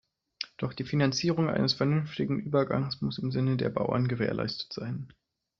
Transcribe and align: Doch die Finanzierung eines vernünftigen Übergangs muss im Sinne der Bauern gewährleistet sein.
Doch 0.57 0.73
die 0.73 0.83
Finanzierung 0.83 1.47
eines 1.47 1.73
vernünftigen 1.73 2.39
Übergangs 2.39 3.01
muss 3.03 3.19
im 3.19 3.29
Sinne 3.29 3.55
der 3.57 3.69
Bauern 3.69 4.07
gewährleistet 4.07 4.73
sein. 4.73 5.13